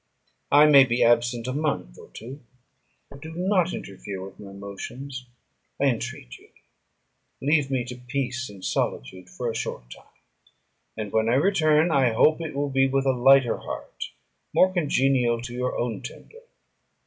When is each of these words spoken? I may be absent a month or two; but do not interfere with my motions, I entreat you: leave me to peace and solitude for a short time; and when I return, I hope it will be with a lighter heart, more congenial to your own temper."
I 0.51 0.65
may 0.65 0.83
be 0.83 1.03
absent 1.03 1.45
a 1.45 1.53
month 1.53 1.99
or 1.99 2.09
two; 2.11 2.41
but 3.11 3.21
do 3.21 3.33
not 3.35 3.71
interfere 3.71 4.25
with 4.25 4.39
my 4.39 4.51
motions, 4.51 5.27
I 5.79 5.83
entreat 5.89 6.39
you: 6.39 6.49
leave 7.39 7.69
me 7.69 7.85
to 7.85 7.97
peace 7.97 8.49
and 8.49 8.65
solitude 8.65 9.29
for 9.29 9.47
a 9.47 9.53
short 9.55 9.91
time; 9.91 10.07
and 10.97 11.11
when 11.11 11.29
I 11.29 11.35
return, 11.35 11.91
I 11.91 12.13
hope 12.13 12.41
it 12.41 12.55
will 12.55 12.71
be 12.71 12.87
with 12.87 13.05
a 13.05 13.11
lighter 13.13 13.57
heart, 13.57 14.09
more 14.55 14.73
congenial 14.73 15.39
to 15.43 15.53
your 15.53 15.77
own 15.77 16.01
temper." 16.01 16.45